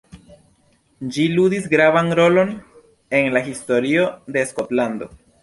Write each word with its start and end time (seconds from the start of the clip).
Ĝi 1.17 1.25
ludis 1.33 1.67
gravan 1.73 2.09
rolon 2.21 2.55
en 3.19 3.31
la 3.37 3.45
historio 3.51 4.09
de 4.39 4.49
Skotlando. 4.55 5.13